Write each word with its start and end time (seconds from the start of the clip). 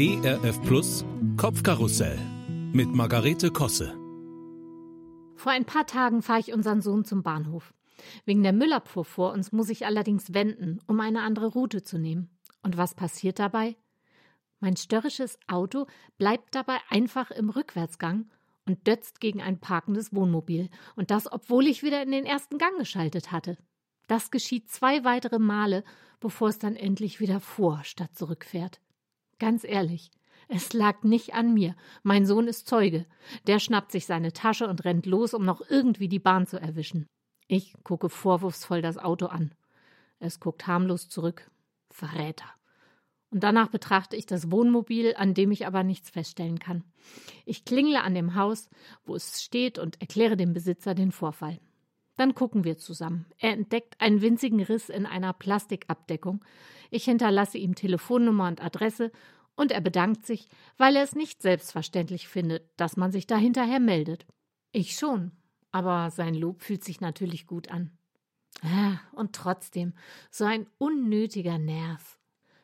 ERF 0.00 0.62
Plus 0.62 1.04
Kopfkarussell 1.36 2.20
mit 2.72 2.86
Margarete 2.94 3.50
Kosse. 3.50 3.98
Vor 5.34 5.50
ein 5.50 5.64
paar 5.64 5.88
Tagen 5.88 6.22
fahre 6.22 6.38
ich 6.38 6.52
unseren 6.52 6.82
Sohn 6.82 7.04
zum 7.04 7.24
Bahnhof. 7.24 7.74
Wegen 8.24 8.44
der 8.44 8.52
Müllabfuhr 8.52 9.04
vor 9.04 9.32
uns 9.32 9.50
muss 9.50 9.70
ich 9.70 9.86
allerdings 9.86 10.32
wenden, 10.32 10.78
um 10.86 11.00
eine 11.00 11.22
andere 11.22 11.48
Route 11.48 11.82
zu 11.82 11.98
nehmen. 11.98 12.30
Und 12.62 12.76
was 12.76 12.94
passiert 12.94 13.40
dabei? 13.40 13.76
Mein 14.60 14.76
störrisches 14.76 15.36
Auto 15.48 15.88
bleibt 16.16 16.54
dabei 16.54 16.76
einfach 16.90 17.32
im 17.32 17.50
Rückwärtsgang 17.50 18.30
und 18.68 18.86
dötzt 18.86 19.18
gegen 19.18 19.42
ein 19.42 19.58
parkendes 19.58 20.14
Wohnmobil. 20.14 20.70
Und 20.94 21.10
das, 21.10 21.26
obwohl 21.32 21.66
ich 21.66 21.82
wieder 21.82 22.04
in 22.04 22.12
den 22.12 22.24
ersten 22.24 22.58
Gang 22.58 22.78
geschaltet 22.78 23.32
hatte. 23.32 23.58
Das 24.06 24.30
geschieht 24.30 24.70
zwei 24.70 25.02
weitere 25.02 25.40
Male, 25.40 25.82
bevor 26.20 26.50
es 26.50 26.60
dann 26.60 26.76
endlich 26.76 27.18
wieder 27.18 27.40
vor 27.40 27.82
statt 27.82 28.16
zurückfährt. 28.16 28.80
Ganz 29.38 29.64
ehrlich, 29.64 30.10
es 30.48 30.72
lag 30.72 31.02
nicht 31.02 31.34
an 31.34 31.52
mir. 31.52 31.76
Mein 32.02 32.26
Sohn 32.26 32.48
ist 32.48 32.66
Zeuge. 32.66 33.06
Der 33.46 33.58
schnappt 33.58 33.92
sich 33.92 34.06
seine 34.06 34.32
Tasche 34.32 34.66
und 34.66 34.84
rennt 34.84 35.06
los, 35.06 35.34
um 35.34 35.44
noch 35.44 35.60
irgendwie 35.68 36.08
die 36.08 36.18
Bahn 36.18 36.46
zu 36.46 36.58
erwischen. 36.60 37.06
Ich 37.46 37.74
gucke 37.84 38.08
vorwurfsvoll 38.08 38.82
das 38.82 38.98
Auto 38.98 39.26
an. 39.26 39.54
Es 40.18 40.40
guckt 40.40 40.66
harmlos 40.66 41.08
zurück. 41.08 41.50
Verräter. 41.90 42.46
Und 43.30 43.42
danach 43.42 43.68
betrachte 43.68 44.16
ich 44.16 44.24
das 44.24 44.50
Wohnmobil, 44.50 45.14
an 45.16 45.34
dem 45.34 45.50
ich 45.50 45.66
aber 45.66 45.82
nichts 45.82 46.10
feststellen 46.10 46.58
kann. 46.58 46.82
Ich 47.44 47.66
klingle 47.66 48.02
an 48.02 48.14
dem 48.14 48.34
Haus, 48.34 48.70
wo 49.04 49.14
es 49.14 49.42
steht, 49.42 49.78
und 49.78 50.00
erkläre 50.00 50.36
dem 50.36 50.54
Besitzer 50.54 50.94
den 50.94 51.12
Vorfall. 51.12 51.58
Dann 52.18 52.34
gucken 52.34 52.64
wir 52.64 52.76
zusammen. 52.76 53.26
Er 53.38 53.52
entdeckt 53.52 53.94
einen 54.00 54.20
winzigen 54.20 54.60
Riss 54.60 54.88
in 54.88 55.06
einer 55.06 55.32
Plastikabdeckung. 55.32 56.44
Ich 56.90 57.04
hinterlasse 57.04 57.58
ihm 57.58 57.76
Telefonnummer 57.76 58.48
und 58.48 58.62
Adresse 58.62 59.12
und 59.54 59.70
er 59.70 59.80
bedankt 59.80 60.26
sich, 60.26 60.48
weil 60.78 60.96
er 60.96 61.04
es 61.04 61.14
nicht 61.14 61.40
selbstverständlich 61.40 62.26
findet, 62.26 62.68
dass 62.76 62.96
man 62.96 63.12
sich 63.12 63.28
da 63.28 63.36
hinterher 63.36 63.78
meldet. 63.78 64.26
Ich 64.72 64.96
schon, 64.96 65.30
aber 65.70 66.10
sein 66.10 66.34
Lob 66.34 66.60
fühlt 66.60 66.82
sich 66.82 67.00
natürlich 67.00 67.46
gut 67.46 67.70
an. 67.70 67.92
Ah, 68.64 68.98
und 69.12 69.32
trotzdem, 69.32 69.92
so 70.32 70.44
ein 70.44 70.66
unnötiger 70.78 71.58
Nerv. 71.58 72.18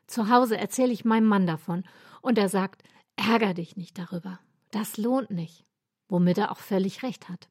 Zu 0.08 0.30
Hause 0.30 0.58
erzähle 0.58 0.92
ich 0.92 1.04
meinem 1.04 1.26
Mann 1.28 1.46
davon 1.46 1.84
und 2.22 2.38
er 2.38 2.48
sagt, 2.48 2.82
ärger 3.14 3.54
dich 3.54 3.76
nicht 3.76 3.98
darüber. 3.98 4.40
Das 4.72 4.96
lohnt 4.96 5.30
nicht. 5.30 5.64
Womit 6.08 6.38
er 6.38 6.50
auch 6.50 6.58
völlig 6.58 7.04
recht 7.04 7.28
hat. 7.28 7.48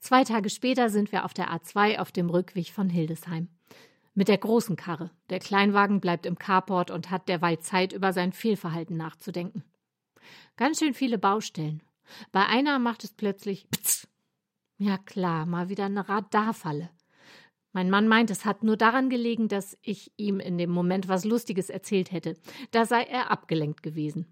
Zwei 0.00 0.24
Tage 0.24 0.50
später 0.50 0.90
sind 0.90 1.12
wir 1.12 1.24
auf 1.24 1.34
der 1.34 1.50
A2 1.52 1.98
auf 1.98 2.12
dem 2.12 2.30
Rückweg 2.30 2.70
von 2.70 2.88
Hildesheim. 2.88 3.48
Mit 4.14 4.28
der 4.28 4.38
großen 4.38 4.76
Karre. 4.76 5.10
Der 5.30 5.38
Kleinwagen 5.38 6.00
bleibt 6.00 6.26
im 6.26 6.38
Carport 6.38 6.90
und 6.90 7.10
hat 7.10 7.28
derweil 7.28 7.60
Zeit, 7.60 7.92
über 7.92 8.12
sein 8.12 8.32
Fehlverhalten 8.32 8.96
nachzudenken. 8.96 9.62
Ganz 10.56 10.80
schön 10.80 10.94
viele 10.94 11.18
Baustellen. 11.18 11.82
Bei 12.32 12.46
einer 12.46 12.78
macht 12.78 13.04
es 13.04 13.12
plötzlich 13.12 13.68
Ptz. 13.70 14.08
Ja 14.78 14.98
klar, 14.98 15.46
mal 15.46 15.68
wieder 15.68 15.86
eine 15.86 16.08
Radarfalle. 16.08 16.90
Mein 17.72 17.90
Mann 17.90 18.08
meint, 18.08 18.30
es 18.30 18.44
hat 18.44 18.62
nur 18.62 18.76
daran 18.76 19.10
gelegen, 19.10 19.48
dass 19.48 19.76
ich 19.82 20.12
ihm 20.16 20.40
in 20.40 20.58
dem 20.58 20.70
Moment 20.70 21.08
was 21.08 21.24
Lustiges 21.24 21.70
erzählt 21.70 22.10
hätte. 22.12 22.36
Da 22.70 22.86
sei 22.86 23.02
er 23.02 23.30
abgelenkt 23.30 23.82
gewesen. 23.82 24.26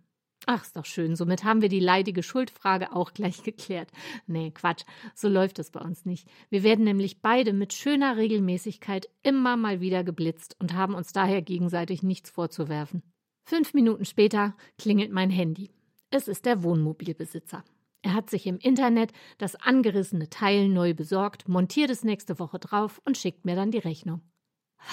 Ach, 0.49 0.63
ist 0.63 0.77
doch 0.77 0.85
schön. 0.85 1.17
Somit 1.17 1.43
haben 1.43 1.61
wir 1.61 1.69
die 1.69 1.81
leidige 1.81 2.23
Schuldfrage 2.23 2.93
auch 2.93 3.13
gleich 3.13 3.43
geklärt. 3.43 3.91
Nee, 4.29 4.53
Quatsch. 4.53 4.85
So 5.15 5.29
läuft 5.29 5.59
es 5.59 5.73
bei 5.73 5.81
uns 5.81 6.05
nicht. 6.05 6.29
Wir 6.51 6.63
werden 6.63 6.85
nämlich 6.85 7.21
beide 7.21 7.53
mit 7.53 7.73
schöner 7.73 8.17
Regelmäßigkeit 8.17 9.09
immer 9.25 9.57
mal 9.57 9.81
wieder 9.81 10.05
geblitzt 10.05 10.57
und 10.61 10.73
haben 10.73 10.95
uns 10.95 11.13
daher 11.13 11.43
gegenseitig 11.43 12.05
nichts 12.05 12.31
vorzuwerfen. 12.31 13.03
Fünf 13.45 13.75
Minuten 13.75 14.05
später 14.05 14.57
klingelt 14.79 15.11
mein 15.11 15.31
Handy. 15.31 15.73
Es 16.11 16.29
ist 16.29 16.47
der 16.47 16.63
Wohnmobilbesitzer. 16.63 17.65
Er 18.03 18.15
hat 18.15 18.31
sich 18.31 18.47
im 18.47 18.59
Internet 18.59 19.13
das 19.39 19.57
angerissene 19.57 20.31
Teil 20.31 20.69
neu 20.69 20.95
besorgt, 20.95 21.49
montiert 21.49 21.91
es 21.91 22.05
nächste 22.05 22.39
Woche 22.39 22.61
drauf 22.61 23.01
und 23.05 23.19
schickt 23.19 23.45
mir 23.45 23.57
dann 23.57 23.73
die 23.73 23.79
Rechnung. 23.79 24.21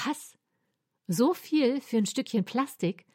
Was? 0.05 0.35
So 1.07 1.35
viel 1.35 1.79
für 1.79 1.97
ein 1.97 2.07
Stückchen 2.07 2.43
Plastik? 2.43 3.05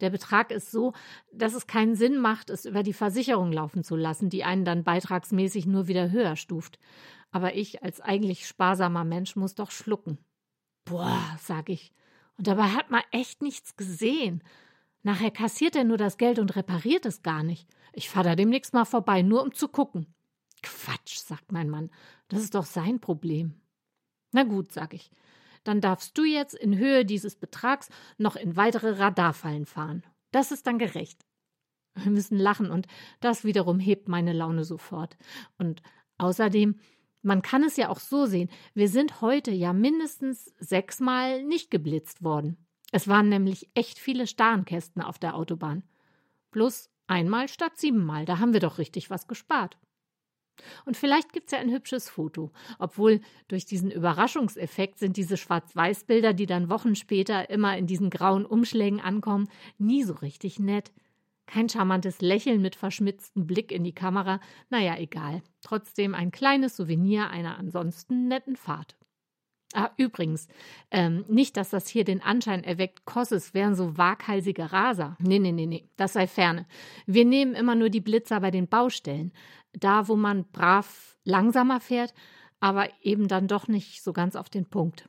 Der 0.00 0.10
Betrag 0.10 0.50
ist 0.50 0.70
so, 0.70 0.92
dass 1.32 1.54
es 1.54 1.66
keinen 1.66 1.94
Sinn 1.94 2.18
macht, 2.18 2.50
es 2.50 2.64
über 2.64 2.82
die 2.82 2.92
Versicherung 2.92 3.52
laufen 3.52 3.84
zu 3.84 3.96
lassen, 3.96 4.30
die 4.30 4.44
einen 4.44 4.64
dann 4.64 4.84
beitragsmäßig 4.84 5.66
nur 5.66 5.88
wieder 5.88 6.10
höher 6.10 6.36
stuft. 6.36 6.78
Aber 7.30 7.54
ich 7.54 7.82
als 7.82 8.00
eigentlich 8.00 8.46
sparsamer 8.46 9.04
Mensch 9.04 9.36
muss 9.36 9.54
doch 9.54 9.70
schlucken. 9.70 10.18
Boah, 10.84 11.36
sag 11.40 11.68
ich. 11.68 11.92
Und 12.36 12.46
dabei 12.46 12.68
hat 12.68 12.90
man 12.90 13.02
echt 13.12 13.42
nichts 13.42 13.76
gesehen. 13.76 14.42
Nachher 15.02 15.30
kassiert 15.30 15.76
er 15.76 15.84
nur 15.84 15.96
das 15.96 16.16
Geld 16.16 16.38
und 16.38 16.56
repariert 16.56 17.06
es 17.06 17.22
gar 17.22 17.42
nicht. 17.42 17.68
Ich 17.92 18.08
fahre 18.08 18.30
da 18.30 18.36
demnächst 18.36 18.74
mal 18.74 18.84
vorbei, 18.84 19.22
nur 19.22 19.42
um 19.42 19.54
zu 19.54 19.68
gucken. 19.68 20.06
Quatsch, 20.62 21.18
sagt 21.18 21.52
mein 21.52 21.70
Mann. 21.70 21.90
Das 22.28 22.40
ist 22.40 22.54
doch 22.54 22.64
sein 22.64 23.00
Problem. 23.00 23.54
Na 24.32 24.42
gut, 24.44 24.72
sag 24.72 24.94
ich 24.94 25.10
dann 25.64 25.80
darfst 25.80 26.16
du 26.16 26.24
jetzt 26.24 26.54
in 26.54 26.76
Höhe 26.78 27.04
dieses 27.04 27.36
Betrags 27.36 27.88
noch 28.18 28.36
in 28.36 28.56
weitere 28.56 28.98
Radarfallen 28.98 29.66
fahren. 29.66 30.02
Das 30.30 30.52
ist 30.52 30.66
dann 30.66 30.78
gerecht. 30.78 31.24
Wir 31.94 32.12
müssen 32.12 32.38
lachen 32.38 32.70
und 32.70 32.86
das 33.20 33.44
wiederum 33.44 33.80
hebt 33.80 34.08
meine 34.08 34.32
Laune 34.32 34.64
sofort. 34.64 35.16
Und 35.58 35.82
außerdem, 36.18 36.78
man 37.22 37.42
kann 37.42 37.64
es 37.64 37.76
ja 37.76 37.88
auch 37.88 38.00
so 38.00 38.26
sehen, 38.26 38.48
wir 38.74 38.88
sind 38.88 39.20
heute 39.20 39.50
ja 39.50 39.72
mindestens 39.72 40.54
sechsmal 40.58 41.42
nicht 41.42 41.70
geblitzt 41.70 42.22
worden. 42.22 42.56
Es 42.92 43.08
waren 43.08 43.28
nämlich 43.28 43.70
echt 43.74 43.98
viele 43.98 44.26
Starnkästen 44.26 45.02
auf 45.02 45.18
der 45.18 45.36
Autobahn. 45.36 45.84
Plus 46.50 46.90
einmal 47.06 47.48
statt 47.48 47.76
siebenmal, 47.76 48.24
da 48.24 48.38
haben 48.38 48.52
wir 48.52 48.60
doch 48.60 48.78
richtig 48.78 49.10
was 49.10 49.26
gespart. 49.26 49.78
Und 50.84 50.96
vielleicht 50.96 51.32
gibt's 51.32 51.52
ja 51.52 51.58
ein 51.58 51.72
hübsches 51.72 52.08
Foto. 52.08 52.50
Obwohl 52.78 53.20
durch 53.48 53.64
diesen 53.64 53.90
Überraschungseffekt 53.90 54.98
sind 54.98 55.16
diese 55.16 55.36
Schwarz-Weiß-Bilder, 55.36 56.32
die 56.32 56.46
dann 56.46 56.70
Wochen 56.70 56.94
später 56.94 57.50
immer 57.50 57.76
in 57.76 57.86
diesen 57.86 58.10
grauen 58.10 58.46
Umschlägen 58.46 59.00
ankommen, 59.00 59.48
nie 59.78 60.02
so 60.02 60.14
richtig 60.14 60.58
nett. 60.58 60.92
Kein 61.46 61.68
charmantes 61.68 62.20
Lächeln 62.20 62.62
mit 62.62 62.76
verschmitztem 62.76 63.46
Blick 63.46 63.72
in 63.72 63.82
die 63.82 63.94
Kamera. 63.94 64.38
Naja, 64.68 64.96
egal. 64.98 65.42
Trotzdem 65.62 66.14
ein 66.14 66.30
kleines 66.30 66.76
Souvenir 66.76 67.30
einer 67.30 67.58
ansonsten 67.58 68.28
netten 68.28 68.54
Fahrt. 68.54 68.96
Ah, 69.72 69.90
übrigens, 69.96 70.48
ähm, 70.90 71.24
nicht, 71.28 71.56
dass 71.56 71.70
das 71.70 71.86
hier 71.86 72.02
den 72.02 72.22
Anschein 72.22 72.64
erweckt, 72.64 73.04
Kosses 73.04 73.54
wären 73.54 73.76
so 73.76 73.96
waghalsige 73.96 74.72
Raser. 74.72 75.16
Nee, 75.20 75.38
nee, 75.38 75.52
nee, 75.52 75.66
nee, 75.66 75.88
das 75.96 76.14
sei 76.14 76.26
ferne. 76.26 76.66
Wir 77.06 77.24
nehmen 77.24 77.54
immer 77.54 77.76
nur 77.76 77.88
die 77.88 78.00
Blitzer 78.00 78.40
bei 78.40 78.50
den 78.50 78.66
Baustellen. 78.66 79.32
Da, 79.72 80.08
wo 80.08 80.16
man 80.16 80.44
brav 80.50 81.16
langsamer 81.24 81.80
fährt, 81.80 82.12
aber 82.60 82.88
eben 83.02 83.28
dann 83.28 83.48
doch 83.48 83.68
nicht 83.68 84.02
so 84.02 84.12
ganz 84.12 84.36
auf 84.36 84.50
den 84.50 84.66
Punkt. 84.66 85.08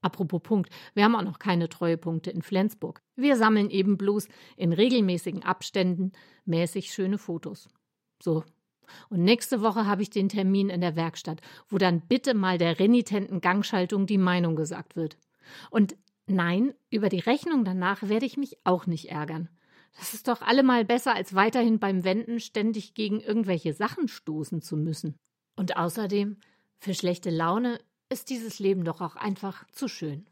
Apropos 0.00 0.42
Punkt, 0.42 0.70
wir 0.94 1.04
haben 1.04 1.14
auch 1.14 1.22
noch 1.22 1.38
keine 1.38 1.68
Treuepunkte 1.68 2.30
in 2.30 2.42
Flensburg. 2.42 3.02
Wir 3.14 3.36
sammeln 3.36 3.70
eben 3.70 3.96
bloß 3.96 4.28
in 4.56 4.72
regelmäßigen 4.72 5.44
Abständen 5.44 6.12
mäßig 6.44 6.92
schöne 6.92 7.18
Fotos. 7.18 7.68
So, 8.20 8.44
und 9.08 9.22
nächste 9.22 9.62
Woche 9.62 9.86
habe 9.86 10.02
ich 10.02 10.10
den 10.10 10.28
Termin 10.28 10.68
in 10.68 10.80
der 10.80 10.96
Werkstatt, 10.96 11.40
wo 11.68 11.78
dann 11.78 12.00
bitte 12.00 12.34
mal 12.34 12.58
der 12.58 12.78
renitenten 12.78 13.40
Gangschaltung 13.40 14.06
die 14.06 14.18
Meinung 14.18 14.56
gesagt 14.56 14.96
wird. 14.96 15.16
Und 15.70 15.96
nein, 16.26 16.74
über 16.90 17.08
die 17.08 17.20
Rechnung 17.20 17.64
danach 17.64 18.02
werde 18.02 18.26
ich 18.26 18.36
mich 18.36 18.58
auch 18.64 18.86
nicht 18.86 19.10
ärgern. 19.10 19.48
Das 19.98 20.14
ist 20.14 20.28
doch 20.28 20.42
allemal 20.42 20.84
besser, 20.84 21.14
als 21.14 21.34
weiterhin 21.34 21.78
beim 21.78 22.04
Wenden 22.04 22.40
ständig 22.40 22.94
gegen 22.94 23.20
irgendwelche 23.20 23.72
Sachen 23.74 24.08
stoßen 24.08 24.62
zu 24.62 24.76
müssen. 24.76 25.16
Und 25.56 25.76
außerdem, 25.76 26.38
für 26.78 26.94
schlechte 26.94 27.30
Laune 27.30 27.78
ist 28.08 28.30
dieses 28.30 28.58
Leben 28.58 28.84
doch 28.84 29.00
auch 29.00 29.16
einfach 29.16 29.66
zu 29.70 29.88
schön. 29.88 30.26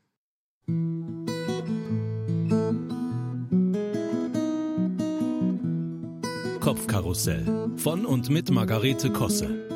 Kopfkarussell 6.61 7.71
von 7.77 8.05
und 8.05 8.31
mit 8.31 8.51
Margarete 8.51 9.11
Kosse. 9.11 9.67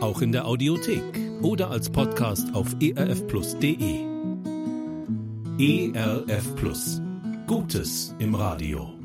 Auch 0.00 0.22
in 0.22 0.32
der 0.32 0.46
Audiothek 0.46 1.02
oder 1.42 1.70
als 1.70 1.90
Podcast 1.90 2.54
auf 2.54 2.74
erfplus.de. 2.80 4.14
ERF 5.58 6.56
Plus. 6.56 7.00
Gutes 7.46 8.14
im 8.18 8.34
Radio. 8.34 9.03